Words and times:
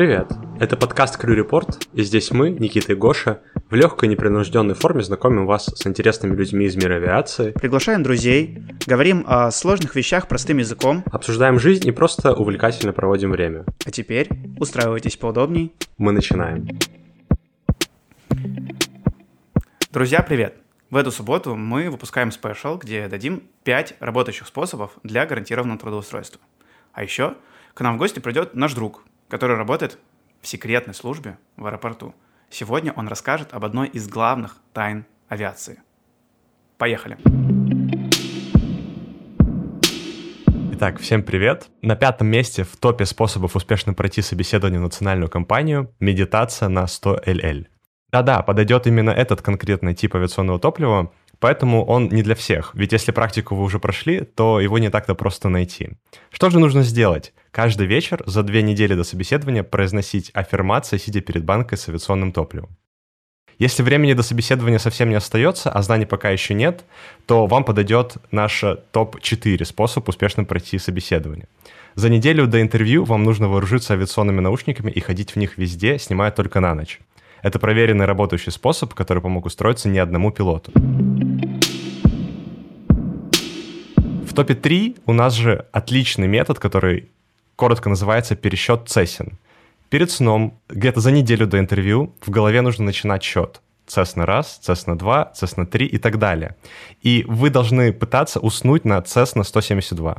Привет! 0.00 0.32
Это 0.58 0.78
подкаст 0.78 1.18
Крю 1.18 1.34
Репорт, 1.34 1.86
и 1.92 2.02
здесь 2.02 2.30
мы, 2.30 2.48
Никита 2.48 2.92
и 2.92 2.94
Гоша, 2.94 3.42
в 3.68 3.74
легкой 3.74 4.08
непринужденной 4.08 4.72
форме 4.72 5.02
знакомим 5.02 5.44
вас 5.44 5.66
с 5.66 5.86
интересными 5.86 6.34
людьми 6.34 6.64
из 6.64 6.74
мира 6.74 6.94
авиации, 6.94 7.50
Приглашаем 7.50 8.02
друзей, 8.02 8.62
говорим 8.86 9.26
о 9.28 9.50
сложных 9.50 9.94
вещах 9.96 10.26
простым 10.26 10.56
языком. 10.56 11.04
обсуждаем 11.12 11.58
жизнь 11.58 11.86
и 11.86 11.92
просто 11.92 12.32
увлекательно 12.32 12.94
проводим 12.94 13.30
время. 13.30 13.66
А 13.84 13.90
теперь 13.90 14.30
устраивайтесь 14.58 15.18
поудобней. 15.18 15.74
Мы 15.98 16.12
начинаем. 16.12 16.66
Друзья, 19.92 20.22
привет! 20.22 20.56
В 20.88 20.96
эту 20.96 21.12
субботу 21.12 21.56
мы 21.56 21.90
выпускаем 21.90 22.32
спешл, 22.32 22.78
где 22.78 23.06
дадим 23.06 23.42
5 23.64 23.96
работающих 24.00 24.46
способов 24.46 24.92
для 25.02 25.26
гарантированного 25.26 25.78
трудоустройства. 25.78 26.40
А 26.94 27.02
еще 27.02 27.34
к 27.74 27.82
нам 27.82 27.96
в 27.96 27.98
гости 27.98 28.18
придет 28.18 28.54
наш 28.54 28.72
друг, 28.72 29.04
который 29.30 29.56
работает 29.56 29.98
в 30.42 30.48
секретной 30.48 30.92
службе 30.92 31.38
в 31.56 31.64
аэропорту. 31.64 32.14
Сегодня 32.50 32.92
он 32.92 33.06
расскажет 33.06 33.54
об 33.54 33.64
одной 33.64 33.86
из 33.86 34.08
главных 34.08 34.56
тайн 34.72 35.06
авиации. 35.28 35.80
Поехали! 36.76 37.16
Итак, 40.72 40.98
всем 40.98 41.22
привет. 41.22 41.68
На 41.82 41.94
пятом 41.94 42.26
месте 42.26 42.64
в 42.64 42.76
топе 42.76 43.04
способов 43.04 43.54
успешно 43.54 43.94
пройти 43.94 44.22
собеседование 44.22 44.80
в 44.80 44.84
национальную 44.84 45.30
компанию– 45.30 45.94
медитация 46.00 46.68
на 46.68 46.86
100 46.86 47.22
LL. 47.26 47.66
Да-да, 48.10 48.42
подойдет 48.42 48.88
именно 48.88 49.10
этот 49.10 49.42
конкретный 49.42 49.94
тип 49.94 50.16
авиационного 50.16 50.58
топлива, 50.58 51.12
поэтому 51.40 51.84
он 51.84 52.08
не 52.08 52.22
для 52.22 52.34
всех. 52.34 52.70
Ведь 52.74 52.92
если 52.92 53.10
практику 53.10 53.56
вы 53.56 53.64
уже 53.64 53.78
прошли, 53.78 54.20
то 54.20 54.60
его 54.60 54.78
не 54.78 54.90
так-то 54.90 55.14
просто 55.14 55.48
найти. 55.48 55.90
Что 56.30 56.50
же 56.50 56.60
нужно 56.60 56.82
сделать? 56.82 57.32
Каждый 57.50 57.86
вечер 57.86 58.22
за 58.26 58.42
две 58.42 58.62
недели 58.62 58.94
до 58.94 59.02
собеседования 59.02 59.64
произносить 59.64 60.30
аффирмации, 60.34 60.98
сидя 60.98 61.20
перед 61.20 61.44
банкой 61.44 61.78
с 61.78 61.88
авиационным 61.88 62.32
топливом. 62.32 62.76
Если 63.58 63.82
времени 63.82 64.14
до 64.14 64.22
собеседования 64.22 64.78
совсем 64.78 65.10
не 65.10 65.16
остается, 65.16 65.70
а 65.70 65.82
знаний 65.82 66.06
пока 66.06 66.30
еще 66.30 66.54
нет, 66.54 66.84
то 67.26 67.46
вам 67.46 67.64
подойдет 67.64 68.14
наш 68.30 68.64
топ-4 68.92 69.64
способ 69.66 70.08
успешно 70.08 70.44
пройти 70.44 70.78
собеседование. 70.78 71.46
За 71.94 72.08
неделю 72.08 72.46
до 72.46 72.62
интервью 72.62 73.04
вам 73.04 73.22
нужно 73.22 73.48
вооружиться 73.48 73.92
авиационными 73.92 74.40
наушниками 74.40 74.90
и 74.90 75.00
ходить 75.00 75.32
в 75.32 75.36
них 75.36 75.58
везде, 75.58 75.98
снимая 75.98 76.30
только 76.30 76.60
на 76.60 76.74
ночь. 76.74 77.00
Это 77.42 77.58
проверенный 77.58 78.04
работающий 78.04 78.52
способ, 78.52 78.94
который 78.94 79.22
помог 79.22 79.46
устроиться 79.46 79.88
не 79.88 79.98
одному 79.98 80.30
пилоту. 80.30 80.72
В 84.24 84.34
топе 84.34 84.54
3 84.54 84.96
у 85.06 85.12
нас 85.12 85.34
же 85.34 85.66
отличный 85.72 86.28
метод, 86.28 86.58
который 86.58 87.08
коротко 87.56 87.88
называется 87.88 88.36
пересчет 88.36 88.88
цесен. 88.88 89.38
Перед 89.88 90.10
сном, 90.10 90.54
где-то 90.68 91.00
за 91.00 91.10
неделю 91.10 91.46
до 91.46 91.58
интервью, 91.58 92.14
в 92.20 92.30
голове 92.30 92.60
нужно 92.60 92.84
начинать 92.84 93.22
счет. 93.22 93.60
Cessna 93.88 94.22
1, 94.22 94.40
Cessna 94.62 94.96
2, 94.96 95.32
Cessna 95.34 95.66
3 95.66 95.86
и 95.86 95.98
так 95.98 96.18
далее. 96.18 96.54
И 97.02 97.24
вы 97.26 97.50
должны 97.50 97.92
пытаться 97.92 98.38
уснуть 98.38 98.84
на 98.84 98.98
Cessna 98.98 99.42
172. 99.42 100.16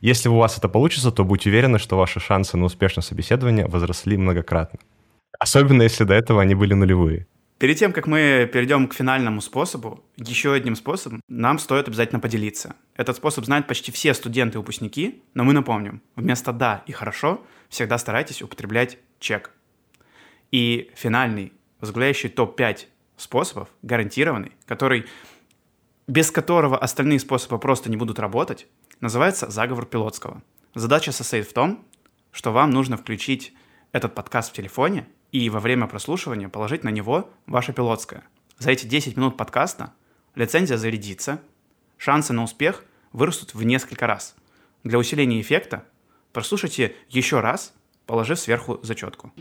Если 0.00 0.28
у 0.28 0.36
вас 0.36 0.56
это 0.56 0.68
получится, 0.68 1.10
то 1.10 1.24
будьте 1.24 1.50
уверены, 1.50 1.78
что 1.78 1.98
ваши 1.98 2.20
шансы 2.20 2.56
на 2.56 2.64
успешное 2.64 3.02
собеседование 3.02 3.66
возросли 3.66 4.16
многократно. 4.16 4.78
Особенно 5.38 5.82
если 5.82 6.04
до 6.04 6.14
этого 6.14 6.42
они 6.42 6.54
были 6.54 6.74
нулевые. 6.74 7.26
Перед 7.58 7.78
тем, 7.78 7.92
как 7.94 8.06
мы 8.06 8.48
перейдем 8.52 8.86
к 8.86 8.92
финальному 8.92 9.40
способу, 9.40 10.04
еще 10.16 10.52
одним 10.52 10.76
способом 10.76 11.22
нам 11.26 11.58
стоит 11.58 11.88
обязательно 11.88 12.20
поделиться. 12.20 12.76
Этот 12.96 13.16
способ 13.16 13.46
знают 13.46 13.66
почти 13.66 13.90
все 13.92 14.12
студенты 14.12 14.56
и 14.56 14.58
выпускники, 14.58 15.22
но 15.32 15.42
мы 15.42 15.54
напомним, 15.54 16.02
вместо 16.16 16.52
«да» 16.52 16.82
и 16.86 16.92
«хорошо» 16.92 17.42
всегда 17.70 17.96
старайтесь 17.96 18.42
употреблять 18.42 18.98
«чек». 19.20 19.52
И 20.52 20.90
финальный, 20.94 21.54
возглавляющий 21.80 22.28
топ-5 22.28 22.88
способов, 23.16 23.68
гарантированный, 23.80 24.52
который, 24.66 25.06
без 26.06 26.30
которого 26.30 26.76
остальные 26.76 27.20
способы 27.20 27.58
просто 27.58 27.90
не 27.90 27.96
будут 27.96 28.18
работать, 28.18 28.66
называется 29.00 29.50
заговор 29.50 29.86
пилотского. 29.86 30.42
Задача 30.74 31.10
состоит 31.10 31.48
в 31.48 31.54
том, 31.54 31.86
что 32.32 32.52
вам 32.52 32.70
нужно 32.70 32.98
включить 32.98 33.54
этот 33.92 34.14
подкаст 34.14 34.50
в 34.50 34.54
телефоне 34.54 35.06
и 35.32 35.50
во 35.50 35.60
время 35.60 35.86
прослушивания 35.86 36.48
положить 36.48 36.84
на 36.84 36.90
него 36.90 37.30
ваше 37.46 37.72
пилотское. 37.72 38.22
За 38.58 38.70
эти 38.70 38.86
10 38.86 39.16
минут 39.16 39.36
подкаста 39.36 39.92
лицензия 40.34 40.76
зарядится, 40.76 41.40
шансы 41.96 42.32
на 42.32 42.42
успех 42.42 42.84
вырастут 43.12 43.54
в 43.54 43.62
несколько 43.62 44.06
раз. 44.06 44.34
Для 44.84 44.98
усиления 44.98 45.40
эффекта 45.40 45.84
прослушайте 46.32 46.94
еще 47.08 47.40
раз, 47.40 47.74
положив 48.06 48.38
сверху 48.38 48.78
зачетку. 48.82 49.32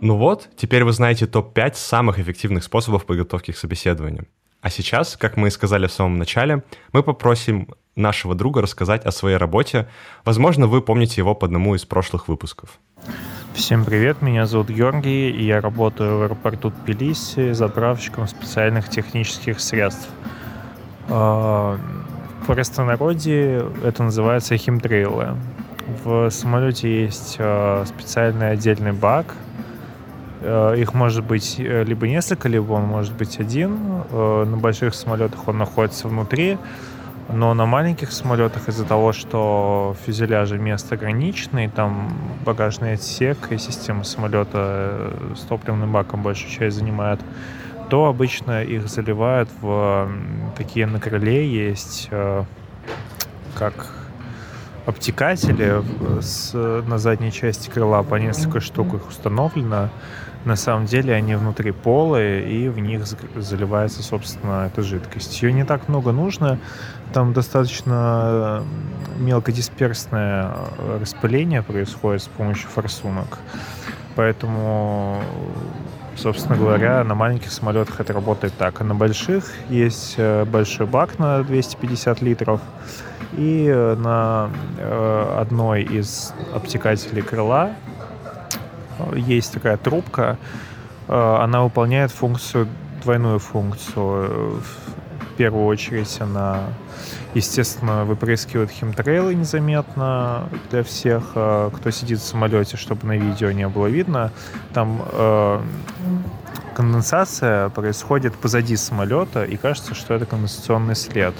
Ну 0.00 0.16
вот, 0.16 0.48
теперь 0.56 0.84
вы 0.84 0.92
знаете 0.92 1.26
топ-5 1.26 1.74
самых 1.74 2.18
эффективных 2.18 2.62
способов 2.62 3.06
подготовки 3.06 3.52
к 3.52 3.56
собеседованию. 3.56 4.28
А 4.60 4.70
сейчас, 4.70 5.16
как 5.16 5.36
мы 5.36 5.48
и 5.48 5.50
сказали 5.50 5.86
в 5.86 5.92
самом 5.92 6.18
начале, 6.18 6.62
мы 6.92 7.02
попросим 7.02 7.74
нашего 7.96 8.34
друга 8.34 8.60
рассказать 8.60 9.04
о 9.04 9.10
своей 9.10 9.38
работе. 9.38 9.88
Возможно, 10.24 10.66
вы 10.66 10.82
помните 10.82 11.20
его 11.20 11.34
по 11.34 11.46
одному 11.46 11.74
из 11.74 11.84
прошлых 11.84 12.28
выпусков. 12.28 12.78
Всем 13.54 13.86
привет, 13.86 14.20
меня 14.20 14.44
зовут 14.44 14.68
Георгий, 14.68 15.30
и 15.30 15.46
я 15.46 15.62
работаю 15.62 16.18
в 16.18 16.22
аэропорту 16.22 16.70
Тбилиси 16.70 17.52
заправщиком 17.52 18.28
специальных 18.28 18.90
технических 18.90 19.60
средств. 19.60 20.10
А, 21.08 21.78
в 22.42 22.46
простонародье 22.46 23.66
это 23.82 24.02
называется 24.02 24.58
химтрейлы. 24.58 25.36
В 26.04 26.28
самолете 26.30 27.04
есть 27.04 27.36
а, 27.38 27.84
специальный 27.86 28.50
отдельный 28.50 28.92
бак. 28.92 29.34
А, 30.42 30.74
их 30.74 30.92
может 30.92 31.24
быть 31.24 31.56
э, 31.58 31.84
либо 31.84 32.06
несколько, 32.06 32.50
либо 32.50 32.72
он 32.72 32.82
может 32.82 33.14
быть 33.14 33.40
один. 33.40 33.78
На 34.12 34.56
больших 34.58 34.94
самолетах 34.94 35.48
он 35.48 35.56
находится 35.56 36.08
внутри, 36.08 36.58
но 37.28 37.54
на 37.54 37.66
маленьких 37.66 38.12
самолетах 38.12 38.68
из-за 38.68 38.84
того, 38.84 39.12
что 39.12 39.96
в 39.98 40.06
фюзеляже 40.06 40.58
место 40.58 40.94
ограниченное, 40.94 41.68
там 41.68 42.12
багажный 42.44 42.94
отсек 42.94 43.50
и 43.50 43.58
система 43.58 44.04
самолета 44.04 44.50
э, 44.54 45.34
с 45.36 45.40
топливным 45.40 45.92
баком 45.92 46.22
большую 46.22 46.50
часть 46.50 46.76
занимает, 46.76 47.20
то 47.90 48.06
обычно 48.06 48.62
их 48.62 48.88
заливают 48.88 49.48
в 49.60 50.08
такие 50.56 50.86
на 50.86 51.00
крыле 51.00 51.48
есть 51.48 52.08
э, 52.10 52.44
как 53.54 53.92
обтекатели 54.86 55.82
с, 56.20 56.52
на 56.54 56.98
задней 56.98 57.32
части 57.32 57.68
крыла 57.68 58.02
по 58.04 58.14
несколько 58.16 58.60
штук 58.60 58.94
их 58.94 59.08
установлено. 59.08 59.88
На 60.46 60.54
самом 60.54 60.86
деле 60.86 61.12
они 61.12 61.34
внутри 61.34 61.72
полые, 61.72 62.48
и 62.48 62.68
в 62.68 62.78
них 62.78 63.04
заливается, 63.34 64.00
собственно, 64.00 64.70
эта 64.72 64.80
жидкость. 64.80 65.42
Ее 65.42 65.52
не 65.52 65.64
так 65.64 65.88
много 65.88 66.12
нужно, 66.12 66.60
там 67.12 67.32
достаточно 67.32 68.62
мелкодисперсное 69.18 70.52
распыление 71.00 71.62
происходит 71.62 72.22
с 72.22 72.28
помощью 72.28 72.68
форсунок. 72.68 73.38
Поэтому, 74.14 75.20
собственно 76.14 76.56
говоря, 76.56 77.02
на 77.02 77.16
маленьких 77.16 77.50
самолетах 77.50 77.98
это 77.98 78.12
работает 78.12 78.54
так. 78.56 78.80
А 78.80 78.84
на 78.84 78.94
больших 78.94 79.50
есть 79.68 80.14
э, 80.16 80.44
большой 80.44 80.86
бак 80.86 81.18
на 81.18 81.42
250 81.42 82.22
литров. 82.22 82.60
И 83.36 83.68
на 83.98 84.50
э, 84.78 85.36
одной 85.40 85.82
из 85.82 86.32
обтекателей 86.54 87.22
крыла 87.22 87.72
есть 89.14 89.52
такая 89.52 89.76
трубка. 89.76 90.38
Э, 91.08 91.38
она 91.42 91.62
выполняет 91.62 92.10
функцию, 92.10 92.68
двойную 93.02 93.38
функцию. 93.38 94.60
В 94.60 95.36
первую 95.36 95.66
очередь 95.66 96.16
она 96.20 96.64
Естественно, 97.36 98.06
выпрыскивают 98.06 98.70
химтрейлы 98.70 99.34
незаметно 99.34 100.48
для 100.70 100.82
всех, 100.82 101.32
э, 101.34 101.70
кто 101.74 101.90
сидит 101.90 102.20
в 102.20 102.22
самолете, 102.22 102.78
чтобы 102.78 103.06
на 103.06 103.18
видео 103.18 103.50
не 103.50 103.68
было 103.68 103.88
видно. 103.88 104.32
Там 104.72 105.02
э, 105.12 105.60
конденсация 106.74 107.68
происходит 107.68 108.34
позади 108.34 108.74
самолета, 108.76 109.44
и 109.44 109.58
кажется, 109.58 109.94
что 109.94 110.14
это 110.14 110.24
конденсационный 110.24 110.96
след. 110.96 111.34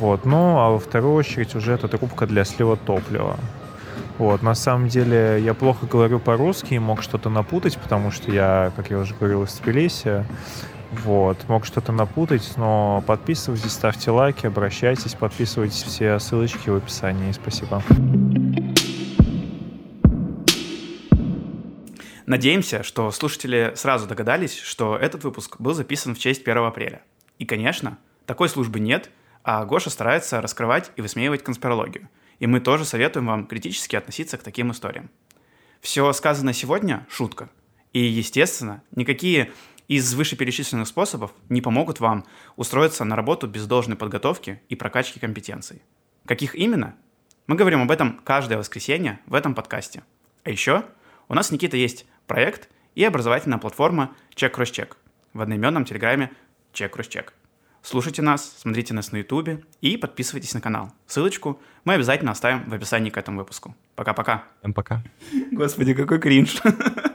Вот. 0.00 0.24
Ну, 0.24 0.58
а 0.58 0.70
во 0.70 0.78
вторую 0.78 1.12
очередь 1.12 1.54
уже 1.54 1.72
это 1.72 1.88
трубка 1.88 2.26
для 2.26 2.44
слива 2.44 2.78
топлива. 2.78 3.36
Вот, 4.18 4.42
на 4.42 4.54
самом 4.54 4.88
деле 4.88 5.40
я 5.40 5.54
плохо 5.54 5.86
говорю 5.86 6.20
по-русски 6.20 6.74
и 6.74 6.78
мог 6.78 7.02
что-то 7.02 7.28
напутать, 7.30 7.78
потому 7.78 8.10
что 8.10 8.30
я, 8.30 8.72
как 8.76 8.90
я 8.90 8.98
уже 8.98 9.14
говорил, 9.14 9.44
из 9.44 9.52
Тбилиси. 9.54 10.24
Вот, 10.92 11.38
мог 11.48 11.64
что-то 11.64 11.90
напутать, 11.90 12.52
но 12.56 13.02
подписывайтесь, 13.06 13.72
ставьте 13.72 14.10
лайки, 14.10 14.46
обращайтесь, 14.46 15.14
подписывайтесь, 15.14 15.82
все 15.82 16.18
ссылочки 16.18 16.68
в 16.68 16.76
описании. 16.76 17.32
Спасибо. 17.32 17.82
Надеемся, 22.26 22.82
что 22.82 23.10
слушатели 23.10 23.72
сразу 23.74 24.06
догадались, 24.06 24.58
что 24.58 24.96
этот 24.96 25.24
выпуск 25.24 25.56
был 25.58 25.74
записан 25.74 26.14
в 26.14 26.18
честь 26.18 26.42
1 26.46 26.58
апреля. 26.58 27.02
И, 27.38 27.46
конечно, 27.46 27.98
такой 28.26 28.48
службы 28.48 28.78
нет, 28.78 29.10
а 29.42 29.64
Гоша 29.64 29.90
старается 29.90 30.40
раскрывать 30.40 30.92
и 30.96 31.02
высмеивать 31.02 31.42
конспирологию. 31.42 32.08
И 32.42 32.46
мы 32.48 32.58
тоже 32.58 32.84
советуем 32.84 33.26
вам 33.26 33.46
критически 33.46 33.94
относиться 33.94 34.36
к 34.36 34.42
таким 34.42 34.72
историям. 34.72 35.10
Все 35.80 36.12
сказанное 36.12 36.52
сегодня– 36.52 37.06
шутка. 37.08 37.48
И, 37.92 38.00
естественно, 38.00 38.82
никакие 38.96 39.52
из 39.86 40.12
вышеперечисленных 40.12 40.88
способов 40.88 41.32
не 41.48 41.60
помогут 41.60 42.00
вам 42.00 42.24
устроиться 42.56 43.04
на 43.04 43.14
работу 43.14 43.46
без 43.46 43.68
должной 43.68 43.96
подготовки 43.96 44.60
и 44.68 44.74
прокачки 44.74 45.20
компетенций. 45.20 45.82
Каких 46.26 46.56
именно? 46.56 46.96
Мы 47.46 47.54
говорим 47.54 47.80
об 47.80 47.92
этом 47.92 48.20
каждое 48.24 48.58
воскресенье 48.58 49.20
в 49.26 49.34
этом 49.34 49.54
подкасте. 49.54 50.02
А 50.42 50.50
еще 50.50 50.84
у 51.28 51.34
нас, 51.34 51.52
Никита, 51.52 51.76
есть 51.76 52.06
проект 52.26 52.68
и 52.96 53.04
образовательная 53.04 53.58
платформа 53.58 54.16
Check 54.34 54.52
Cross 54.52 54.72
Check 54.72 54.96
в 55.32 55.40
одноименном 55.40 55.84
телеграме 55.84 56.32
Check 56.72 56.90
Cross 56.90 57.08
Check. 57.08 57.26
Слушайте 57.82 58.22
нас, 58.22 58.54
смотрите 58.58 58.94
нас 58.94 59.10
на 59.10 59.16
ютубе 59.18 59.60
и 59.80 59.96
подписывайтесь 59.96 60.54
на 60.54 60.60
канал. 60.60 60.92
Ссылочку 61.08 61.60
мы 61.84 61.94
обязательно 61.94 62.30
оставим 62.30 62.70
в 62.70 62.72
описании 62.72 63.10
к 63.10 63.16
этому 63.16 63.40
выпуску. 63.40 63.74
Пока-пока. 63.96 64.44
Всем 64.60 64.72
пока. 64.72 65.02
Господи, 65.50 65.92
какой 65.92 66.20
кринж. 66.20 66.62